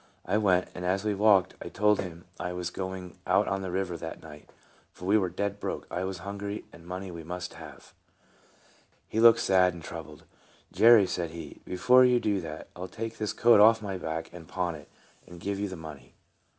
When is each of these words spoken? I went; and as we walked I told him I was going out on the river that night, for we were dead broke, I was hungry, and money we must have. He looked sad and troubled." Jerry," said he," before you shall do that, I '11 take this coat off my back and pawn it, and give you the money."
I 0.25 0.39
went; 0.39 0.67
and 0.73 0.83
as 0.83 1.05
we 1.05 1.13
walked 1.13 1.53
I 1.61 1.69
told 1.69 2.01
him 2.01 2.25
I 2.39 2.53
was 2.53 2.71
going 2.71 3.19
out 3.27 3.47
on 3.47 3.61
the 3.61 3.69
river 3.69 3.95
that 3.97 4.19
night, 4.19 4.49
for 4.91 5.05
we 5.05 5.15
were 5.15 5.29
dead 5.29 5.59
broke, 5.59 5.85
I 5.91 6.03
was 6.05 6.17
hungry, 6.25 6.65
and 6.73 6.87
money 6.87 7.11
we 7.11 7.21
must 7.23 7.53
have. 7.53 7.93
He 9.07 9.19
looked 9.19 9.41
sad 9.41 9.75
and 9.75 9.83
troubled." 9.83 10.23
Jerry," 10.73 11.05
said 11.05 11.29
he," 11.29 11.61
before 11.65 12.03
you 12.03 12.15
shall 12.15 12.21
do 12.21 12.41
that, 12.41 12.69
I 12.75 12.79
'11 12.79 12.95
take 12.95 13.17
this 13.19 13.31
coat 13.31 13.59
off 13.59 13.83
my 13.83 13.99
back 13.99 14.31
and 14.33 14.47
pawn 14.47 14.73
it, 14.73 14.89
and 15.27 15.39
give 15.39 15.59
you 15.59 15.69
the 15.69 15.75
money." 15.77 16.15